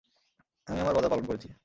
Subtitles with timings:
[0.67, 1.47] আমি আমার ওয়াদা পালন করেছি।